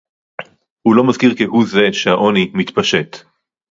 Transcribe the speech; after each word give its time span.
הוא 0.81 0.95
לא 0.95 1.03
מזכיר 1.07 1.33
כהוא-זה 1.37 1.81
שהעוני 1.93 2.51
מתפשט 2.53 3.15